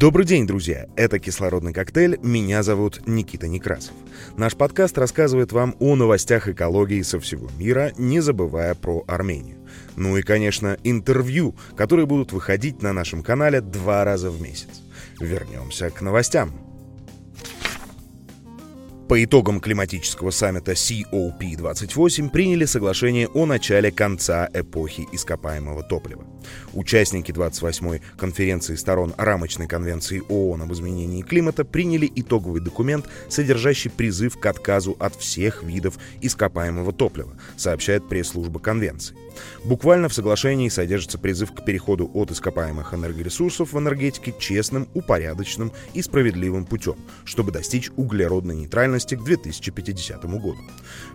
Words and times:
Добрый 0.00 0.24
день, 0.24 0.46
друзья! 0.46 0.86
Это 0.96 1.18
«Кислородный 1.18 1.74
коктейль», 1.74 2.18
меня 2.22 2.62
зовут 2.62 3.06
Никита 3.06 3.48
Некрасов. 3.48 3.92
Наш 4.34 4.56
подкаст 4.56 4.96
рассказывает 4.96 5.52
вам 5.52 5.76
о 5.78 5.94
новостях 5.94 6.48
экологии 6.48 7.02
со 7.02 7.20
всего 7.20 7.50
мира, 7.58 7.92
не 7.98 8.20
забывая 8.20 8.74
про 8.74 9.04
Армению. 9.06 9.58
Ну 9.96 10.16
и, 10.16 10.22
конечно, 10.22 10.78
интервью, 10.84 11.54
которые 11.76 12.06
будут 12.06 12.32
выходить 12.32 12.80
на 12.80 12.94
нашем 12.94 13.22
канале 13.22 13.60
два 13.60 14.02
раза 14.02 14.30
в 14.30 14.40
месяц. 14.40 14.80
Вернемся 15.20 15.90
к 15.90 16.00
новостям. 16.00 16.50
По 19.06 19.22
итогам 19.22 19.60
климатического 19.60 20.30
саммита 20.30 20.72
COP28 20.72 22.30
приняли 22.30 22.64
соглашение 22.64 23.28
о 23.28 23.44
начале 23.44 23.90
конца 23.90 24.48
эпохи 24.54 25.06
ископаемого 25.12 25.82
топлива. 25.82 26.24
Участники 26.72 27.32
28-й 27.32 28.00
конференции 28.16 28.74
сторон 28.74 29.14
рамочной 29.16 29.66
конвенции 29.66 30.22
ООН 30.28 30.62
об 30.62 30.72
изменении 30.72 31.22
климата 31.22 31.64
приняли 31.64 32.10
итоговый 32.14 32.60
документ, 32.60 33.06
содержащий 33.28 33.90
призыв 33.90 34.38
к 34.38 34.46
отказу 34.46 34.96
от 34.98 35.14
всех 35.16 35.62
видов 35.62 35.98
ископаемого 36.20 36.92
топлива, 36.92 37.32
сообщает 37.56 38.08
пресс-служба 38.08 38.60
конвенции. 38.60 39.16
Буквально 39.64 40.08
в 40.08 40.14
соглашении 40.14 40.68
содержится 40.68 41.18
призыв 41.18 41.52
к 41.52 41.64
переходу 41.64 42.10
от 42.14 42.30
ископаемых 42.30 42.94
энергоресурсов 42.94 43.72
в 43.72 43.78
энергетике 43.78 44.34
честным, 44.38 44.88
упорядоченным 44.94 45.72
и 45.94 46.02
справедливым 46.02 46.64
путем, 46.64 46.96
чтобы 47.24 47.52
достичь 47.52 47.90
углеродной 47.96 48.56
нейтральности 48.56 49.14
к 49.14 49.22
2050 49.22 50.24
году. 50.24 50.58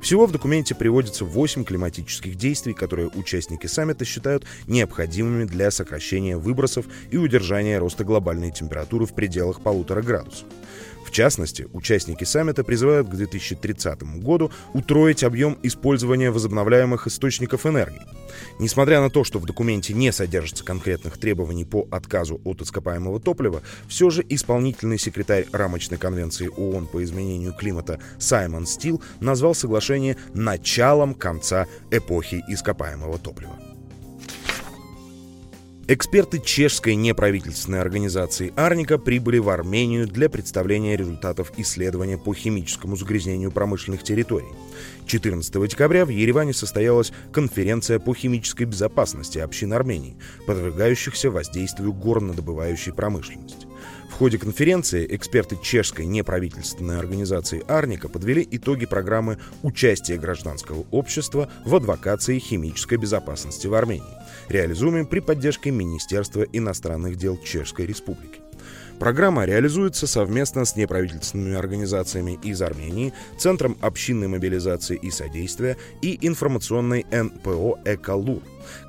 Всего 0.00 0.26
в 0.26 0.32
документе 0.32 0.74
приводится 0.74 1.24
8 1.24 1.64
климатических 1.64 2.36
действий, 2.36 2.74
которые 2.74 3.08
участники 3.08 3.66
саммита 3.66 4.04
считают 4.04 4.44
необходимыми 4.66 5.23
для 5.46 5.70
сокращения 5.70 6.36
выбросов 6.36 6.86
и 7.10 7.16
удержания 7.16 7.78
роста 7.78 8.04
глобальной 8.04 8.50
температуры 8.50 9.06
в 9.06 9.14
пределах 9.14 9.60
полутора 9.60 10.02
градусов. 10.02 10.46
В 11.04 11.10
частности, 11.10 11.68
участники 11.72 12.24
саммита 12.24 12.64
призывают 12.64 13.08
к 13.08 13.14
2030 13.14 14.02
году 14.20 14.50
утроить 14.72 15.22
объем 15.22 15.58
использования 15.62 16.30
возобновляемых 16.30 17.06
источников 17.06 17.66
энергии. 17.66 18.02
Несмотря 18.58 19.00
на 19.00 19.10
то, 19.10 19.22
что 19.22 19.38
в 19.38 19.44
документе 19.46 19.94
не 19.94 20.12
содержится 20.12 20.64
конкретных 20.64 21.18
требований 21.18 21.64
по 21.64 21.86
отказу 21.90 22.40
от 22.44 22.62
ископаемого 22.62 23.20
топлива, 23.20 23.62
все 23.86 24.10
же 24.10 24.24
исполнительный 24.28 24.98
секретарь 24.98 25.46
рамочной 25.52 25.98
конвенции 25.98 26.48
ООН 26.48 26.86
по 26.86 27.04
изменению 27.04 27.52
климата 27.52 28.00
Саймон 28.18 28.66
Стил 28.66 29.02
назвал 29.20 29.54
соглашение 29.54 30.16
началом 30.32 31.14
конца 31.14 31.66
эпохи 31.90 32.42
ископаемого 32.48 33.18
топлива. 33.18 33.73
Эксперты 35.86 36.40
чешской 36.40 36.94
неправительственной 36.94 37.82
организации 37.82 38.54
«Арника» 38.56 38.96
прибыли 38.96 39.36
в 39.36 39.50
Армению 39.50 40.08
для 40.08 40.30
представления 40.30 40.96
результатов 40.96 41.52
исследования 41.58 42.16
по 42.16 42.32
химическому 42.32 42.96
загрязнению 42.96 43.52
промышленных 43.52 44.02
территорий. 44.02 44.48
14 45.04 45.68
декабря 45.68 46.06
в 46.06 46.08
Ереване 46.08 46.54
состоялась 46.54 47.12
конференция 47.32 47.98
по 47.98 48.14
химической 48.14 48.64
безопасности 48.64 49.38
общин 49.38 49.74
Армении, 49.74 50.16
подвергающихся 50.46 51.30
воздействию 51.30 51.92
горнодобывающей 51.92 52.94
промышленности. 52.94 53.66
В 54.14 54.18
ходе 54.18 54.38
конференции 54.38 55.08
эксперты 55.10 55.58
чешской 55.60 56.06
неправительственной 56.06 57.00
организации 57.00 57.64
«Арника» 57.66 58.08
подвели 58.08 58.46
итоги 58.48 58.86
программы 58.86 59.38
участия 59.64 60.16
гражданского 60.16 60.86
общества 60.92 61.50
в 61.64 61.74
адвокации 61.74 62.38
химической 62.38 62.96
безопасности 62.96 63.66
в 63.66 63.74
Армении 63.74 64.04
реализуемый 64.48 65.04
при 65.04 65.18
поддержке 65.18 65.72
Министерства 65.72 66.42
иностранных 66.42 67.16
дел 67.16 67.36
Чешской 67.42 67.86
Республики. 67.86 68.43
Программа 68.98 69.44
реализуется 69.44 70.06
совместно 70.06 70.64
с 70.64 70.76
неправительственными 70.76 71.56
организациями 71.56 72.38
из 72.42 72.62
Армении, 72.62 73.12
Центром 73.38 73.76
общинной 73.80 74.28
мобилизации 74.28 74.96
и 74.96 75.10
содействия 75.10 75.76
и 76.00 76.18
информационной 76.26 77.04
НПО 77.10 77.80
«Эколур». 77.84 78.42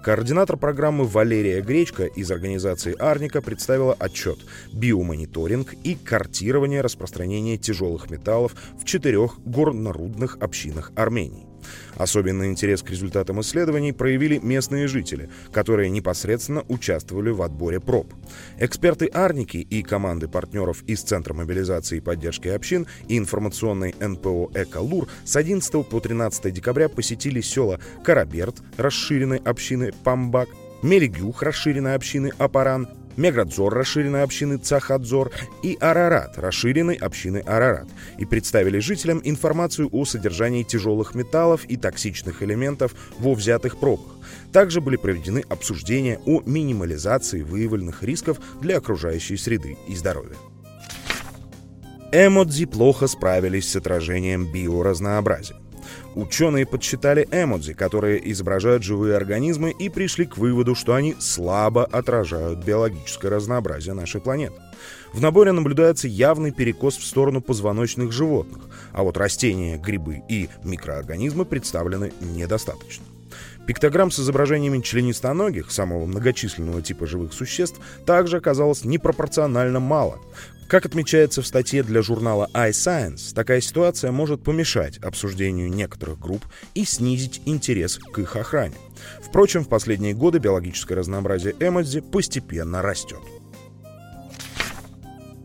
Координатор 0.04 0.58
программы 0.58 1.06
Валерия 1.06 1.62
Гречка 1.62 2.06
из 2.06 2.32
организации 2.32 2.96
«Арника» 2.98 3.42
представила 3.42 3.94
отчет 3.94 4.38
«Биомониторинг 4.72 5.74
и 5.84 5.96
картирование 5.96 6.82
распространения 6.82 7.58
тяжелых 7.58 8.10
металлов 8.10 8.56
в 8.80 8.86
четырех 8.86 9.40
горнорудных 9.40 10.38
общинах 10.40 10.92
Армении». 10.96 11.55
Особенный 11.96 12.48
интерес 12.48 12.82
к 12.82 12.90
результатам 12.90 13.42
исследований 13.42 13.94
проявили 13.94 14.40
местные 14.40 14.88
жители, 14.88 15.30
которые 15.52 15.90
непосредственно 15.90 16.64
участвовали 16.68 17.30
в 17.30 17.42
отборе 17.42 17.80
проб. 17.80 18.14
Эксперты 18.60 19.08
Арники 19.08 19.58
и 19.58 19.82
команды 19.82 20.28
партнеров 20.28 20.84
из 20.88 21.02
Центра 21.02 21.34
мобилизации 21.34 21.98
и 21.98 22.02
поддержки 22.02 22.48
общин 22.48 22.88
и 23.08 23.18
информационной 23.18 23.96
НПО 24.00 24.52
«Эколур» 24.54 25.08
с 25.24 25.36
11 25.36 25.88
по 25.88 26.00
13 26.00 26.54
декабря 26.54 26.90
посетили 26.90 27.42
села 27.42 27.80
Караберт, 28.04 28.58
расширенной 28.78 29.38
общины 29.38 29.94
Памбак, 30.04 30.50
Мелигюх, 30.82 31.42
расширенной 31.42 31.96
общины 31.96 32.32
Апаран, 32.38 32.88
Меградзор 33.18 33.74
расширенной 33.74 34.24
общины 34.24 34.58
Цахадзор 34.58 35.32
и 35.64 35.78
Арарат 35.80 36.38
расширенной 36.38 36.96
общины 36.96 37.38
Арарат 37.38 37.88
и 38.18 38.26
представили 38.26 38.80
жителям 38.80 39.22
информацию 39.24 39.90
о 39.92 40.06
содержании 40.06 40.64
тяжелых 40.64 41.16
металлов 41.16 41.66
и 41.66 41.78
токсичных 41.78 42.44
элементов 42.44 42.94
во 43.20 43.34
взятых 43.34 43.78
пробах. 43.78 44.16
Также 44.52 44.82
были 44.82 44.98
проведены 44.98 45.44
обсуждения 45.50 46.20
о 46.26 46.42
минимализации 46.46 47.42
выявленных 47.42 48.04
рисков 48.04 48.40
для 48.62 48.78
окружающей 48.78 49.38
среды 49.38 49.78
и 49.88 49.96
здоровья. 49.96 50.36
Эмодзи 52.12 52.66
плохо 52.66 53.08
справились 53.08 53.70
с 53.70 53.76
отражением 53.76 54.52
биоразнообразия. 54.52 55.58
Ученые 56.16 56.66
подсчитали 56.66 57.28
эмодзи, 57.32 57.74
которые 57.74 58.32
изображают 58.32 58.84
живые 58.84 59.16
организмы, 59.16 59.72
и 59.72 59.90
пришли 59.90 60.26
к 60.26 60.38
выводу, 60.38 60.76
что 60.76 60.94
они 60.94 61.16
слабо 61.20 61.86
отражают 61.86 62.64
биологическое 62.64 63.32
разнообразие 63.32 63.94
нашей 63.94 64.22
планеты. 64.22 64.56
В 65.14 65.22
наборе 65.22 65.52
наблюдается 65.52 66.08
явный 66.08 66.52
перекос 66.52 66.98
в 66.98 67.06
сторону 67.06 67.42
позвоночных 67.42 68.12
животных, 68.12 68.64
а 68.92 69.04
вот 69.04 69.18
растения, 69.18 69.78
грибы 69.78 70.24
и 70.28 70.50
микроорганизмы 70.64 71.46
представлены 71.46 72.12
недостаточно. 72.22 73.06
Пиктограмм 73.66 74.12
с 74.12 74.20
изображениями 74.20 74.82
членистоногих, 74.82 75.72
самого 75.72 76.06
многочисленного 76.06 76.82
типа 76.84 77.08
живых 77.08 77.34
существ, 77.34 77.80
также 78.06 78.38
оказалось 78.38 78.84
непропорционально 78.84 79.80
мало. 79.80 80.20
Как 80.68 80.86
отмечается 80.86 81.44
в 81.44 81.48
статье 81.48 81.84
для 81.84 82.02
журнала 82.02 82.50
iScience, 82.54 83.36
такая 83.36 83.62
ситуация 83.62 84.12
может 84.12 84.44
помешать 84.44 84.98
обсуждению 84.98 85.70
некоторых 85.70 86.20
групп 86.20 86.44
и 86.74 86.86
снизить 86.86 87.42
интерес 87.46 88.00
к 88.00 88.18
их 88.18 88.36
охране. 88.36 88.76
Впрочем, 89.22 89.64
в 89.64 89.70
последние 89.70 90.16
годы 90.16 90.40
биологическое 90.40 90.98
разнообразие 90.98 91.54
эмодзи 91.60 92.02
постепенно 92.02 92.82
растет. 92.82 93.20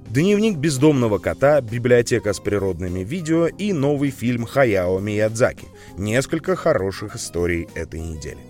Дневник 0.08 0.56
бездомного 0.56 1.18
кота, 1.18 1.60
библиотека 1.60 2.32
с 2.32 2.40
природными 2.40 3.00
видео 3.00 3.46
и 3.46 3.72
новый 3.72 4.10
фильм 4.10 4.44
Хаяо 4.44 4.98
Миядзаки. 4.98 5.68
Несколько 5.96 6.56
хороших 6.56 7.14
историй 7.14 7.68
этой 7.76 8.00
недели. 8.00 8.49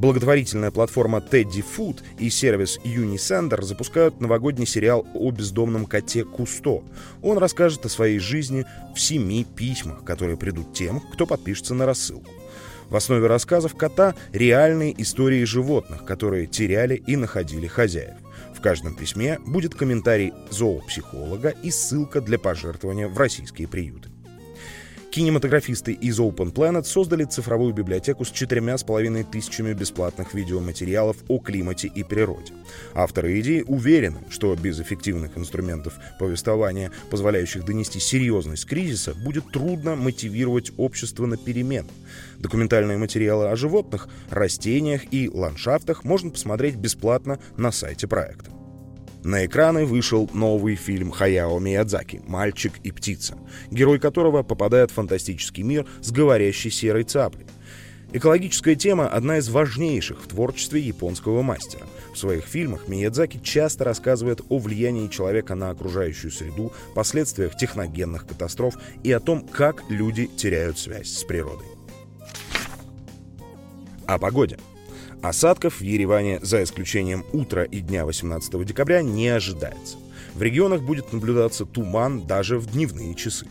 Благотворительная 0.00 0.70
платформа 0.70 1.18
Teddy 1.18 1.62
Food 1.62 1.98
и 2.18 2.30
сервис 2.30 2.78
Unisender 2.84 3.62
запускают 3.62 4.18
новогодний 4.18 4.64
сериал 4.66 5.06
о 5.12 5.30
бездомном 5.30 5.84
коте 5.84 6.24
Кусто. 6.24 6.82
Он 7.20 7.36
расскажет 7.36 7.84
о 7.84 7.90
своей 7.90 8.18
жизни 8.18 8.64
в 8.94 8.98
семи 8.98 9.44
письмах, 9.44 10.02
которые 10.02 10.38
придут 10.38 10.72
тем, 10.72 11.00
кто 11.00 11.26
подпишется 11.26 11.74
на 11.74 11.84
рассылку. 11.84 12.32
В 12.88 12.96
основе 12.96 13.26
рассказов 13.26 13.74
кота 13.74 14.14
реальные 14.32 15.00
истории 15.02 15.44
животных, 15.44 16.06
которые 16.06 16.46
теряли 16.46 16.94
и 16.94 17.16
находили 17.16 17.66
хозяев. 17.66 18.16
В 18.56 18.62
каждом 18.62 18.96
письме 18.96 19.38
будет 19.46 19.74
комментарий 19.74 20.32
зоопсихолога 20.50 21.50
и 21.62 21.70
ссылка 21.70 22.22
для 22.22 22.38
пожертвования 22.38 23.06
в 23.06 23.18
российские 23.18 23.68
приюты. 23.68 24.09
Кинематографисты 25.10 25.92
из 25.92 26.20
Open 26.20 26.52
Planet 26.52 26.84
создали 26.84 27.24
цифровую 27.24 27.74
библиотеку 27.74 28.24
с 28.24 28.30
четырьмя 28.30 28.78
с 28.78 28.84
половиной 28.84 29.24
тысячами 29.24 29.72
бесплатных 29.72 30.34
видеоматериалов 30.34 31.16
о 31.26 31.40
климате 31.40 31.90
и 31.92 32.04
природе. 32.04 32.52
Авторы 32.94 33.40
идеи 33.40 33.64
уверены, 33.66 34.20
что 34.30 34.54
без 34.54 34.78
эффективных 34.78 35.36
инструментов 35.36 35.94
повествования, 36.20 36.92
позволяющих 37.10 37.64
донести 37.64 37.98
серьезность 37.98 38.66
кризиса, 38.66 39.14
будет 39.14 39.50
трудно 39.50 39.96
мотивировать 39.96 40.70
общество 40.76 41.26
на 41.26 41.36
перемен. 41.36 41.88
Документальные 42.38 42.96
материалы 42.96 43.48
о 43.48 43.56
животных, 43.56 44.08
растениях 44.30 45.12
и 45.12 45.28
ландшафтах 45.28 46.04
можно 46.04 46.30
посмотреть 46.30 46.76
бесплатно 46.76 47.40
на 47.56 47.72
сайте 47.72 48.06
проекта. 48.06 48.59
На 49.22 49.44
экраны 49.44 49.84
вышел 49.84 50.30
новый 50.32 50.76
фильм 50.76 51.10
Хаяо 51.10 51.58
Миядзаки 51.58 52.22
«Мальчик 52.26 52.72
и 52.82 52.90
птица», 52.90 53.36
герой 53.70 53.98
которого 53.98 54.42
попадает 54.42 54.90
в 54.90 54.94
фантастический 54.94 55.62
мир 55.62 55.86
с 56.00 56.10
говорящей 56.10 56.70
серой 56.70 57.04
цаплей. 57.04 57.46
Экологическая 58.12 58.74
тема– 58.74 59.08
одна 59.12 59.38
из 59.38 59.48
важнейших 59.50 60.22
в 60.22 60.26
творчестве 60.26 60.80
японского 60.80 61.42
мастера. 61.42 61.86
В 62.12 62.18
своих 62.18 62.44
фильмах 62.44 62.88
Миядзаки 62.88 63.38
часто 63.42 63.84
рассказывает 63.84 64.40
о 64.48 64.58
влиянии 64.58 65.06
человека 65.06 65.54
на 65.54 65.70
окружающую 65.70 66.32
среду, 66.32 66.72
последствиях 66.94 67.56
техногенных 67.56 68.26
катастроф 68.26 68.78
и 69.04 69.12
о 69.12 69.20
том, 69.20 69.46
как 69.46 69.84
люди 69.90 70.26
теряют 70.26 70.78
связь 70.78 71.12
с 71.12 71.22
природой. 71.24 71.66
О 74.06 74.18
погоде. 74.18 74.58
Осадков 75.22 75.80
в 75.80 75.82
Ереване, 75.82 76.40
за 76.40 76.62
исключением 76.62 77.26
утра 77.32 77.64
и 77.64 77.80
дня 77.80 78.06
18 78.06 78.64
декабря, 78.64 79.02
не 79.02 79.28
ожидается. 79.28 79.98
В 80.34 80.40
регионах 80.40 80.82
будет 80.82 81.12
наблюдаться 81.12 81.66
туман 81.66 82.26
даже 82.26 82.58
в 82.58 82.66
дневные 82.66 83.14
часы. 83.14 83.46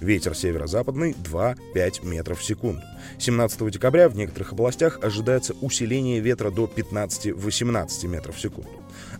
Ветер 0.00 0.34
северо-западный 0.34 1.12
2-5 1.24 2.06
метров 2.06 2.40
в 2.40 2.44
секунду. 2.44 2.82
17 3.18 3.70
декабря 3.70 4.10
в 4.10 4.16
некоторых 4.16 4.52
областях 4.52 4.98
ожидается 5.02 5.54
усиление 5.62 6.20
ветра 6.20 6.50
до 6.50 6.64
15-18 6.64 8.06
метров 8.06 8.36
в 8.36 8.40
секунду. 8.40 8.70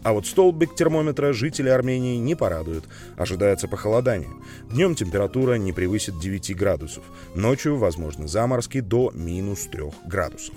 А 0.03 0.13
вот 0.13 0.27
столбик 0.27 0.75
термометра 0.75 1.33
жители 1.33 1.71
Армении 1.71 2.19
не 2.19 2.35
порадует. 2.35 2.85
Ожидается 3.17 3.69
похолодание. 3.69 4.31
Днем 4.71 4.95
температура 4.95 5.55
не 5.55 5.73
превысит 5.73 6.19
9 6.19 6.55
градусов. 6.55 7.05
Ночью 7.35 7.77
возможны 7.77 8.29
заморозки 8.29 8.81
до 8.81 9.11
минус 9.15 9.67
3 9.73 9.85
градусов. 10.07 10.55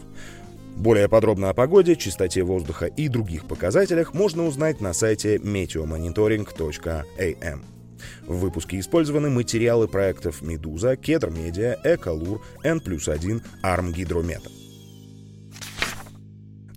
Более 0.77 1.09
подробно 1.09 1.50
о 1.50 1.53
погоде, 1.56 1.95
чистоте 1.95 2.44
воздуха 2.44 2.85
и 2.85 3.07
других 3.07 3.47
показателях 3.47 4.13
можно 4.13 4.45
узнать 4.45 4.79
на 4.79 4.94
сайте 4.94 5.38
meteomonitoring.am. 5.38 7.62
В 8.27 8.38
выпуске 8.38 8.79
использованы 8.79 9.31
материалы 9.31 9.88
проектов 9.88 10.44
«Медуза», 10.44 10.95
«Кедр 10.95 11.31
Медиа», 11.31 11.77
«Эколур», 11.83 12.45
«N 12.63 12.79
плюс 12.79 13.07
1», 13.07 13.41
«Арм 13.63 13.91
Гидромета». 13.91 14.51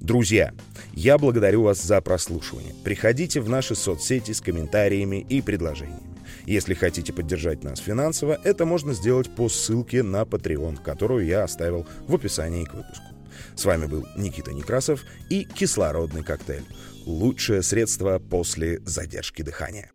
Друзья, 0.01 0.55
я 0.95 1.19
благодарю 1.19 1.65
вас 1.65 1.83
за 1.83 2.01
прослушивание. 2.01 2.73
Приходите 2.83 3.43
в 3.43 3.51
наши 3.51 3.75
соцсети 3.75 4.33
с 4.33 4.41
комментариями 4.41 5.27
и 5.29 5.43
предложениями. 5.43 6.17
Если 6.47 6.73
хотите 6.73 7.13
поддержать 7.13 7.65
нас 7.65 7.81
финансово, 7.81 8.39
это 8.45 8.65
можно 8.65 8.95
сделать 8.95 9.29
по 9.29 9.51
ссылке 9.51 10.03
на 10.03 10.23
Patreon, 10.23 10.83
которую 10.83 11.27
я 11.27 11.45
оставил 11.45 11.87
в 12.09 12.15
описании 12.15 12.65
к 12.65 12.73
выпуску. 12.73 13.20
С 13.57 13.65
вами 13.65 13.87
был 13.87 14.07
Никита 14.17 14.53
Некрасов 14.53 15.05
и 15.29 15.45
кислородный 15.45 16.23
коктейль. 16.23 16.65
Лучшее 17.07 17.63
средство 17.63 18.19
после 18.19 18.81
задержки 18.81 19.43
дыхания. 19.43 19.91